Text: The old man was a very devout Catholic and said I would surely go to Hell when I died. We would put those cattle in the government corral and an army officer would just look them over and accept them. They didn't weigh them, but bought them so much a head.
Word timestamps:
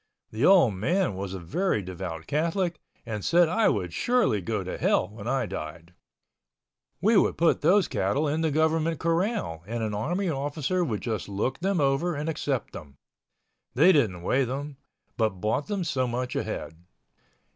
The 0.31 0.43
old 0.43 0.73
man 0.73 1.13
was 1.15 1.35
a 1.35 1.39
very 1.39 1.83
devout 1.83 2.25
Catholic 2.25 2.79
and 3.05 3.23
said 3.23 3.47
I 3.47 3.69
would 3.69 3.93
surely 3.93 4.41
go 4.41 4.63
to 4.63 4.79
Hell 4.79 5.09
when 5.09 5.27
I 5.27 5.45
died. 5.45 5.93
We 7.01 7.15
would 7.17 7.37
put 7.37 7.61
those 7.61 7.87
cattle 7.87 8.27
in 8.27 8.41
the 8.41 8.49
government 8.49 8.99
corral 8.99 9.61
and 9.67 9.83
an 9.83 9.93
army 9.93 10.27
officer 10.27 10.83
would 10.83 11.01
just 11.01 11.29
look 11.29 11.59
them 11.59 11.79
over 11.79 12.15
and 12.15 12.29
accept 12.29 12.73
them. 12.73 12.95
They 13.75 13.91
didn't 13.91 14.23
weigh 14.23 14.43
them, 14.45 14.77
but 15.17 15.39
bought 15.39 15.67
them 15.67 15.83
so 15.83 16.07
much 16.07 16.35
a 16.35 16.41
head. 16.41 16.79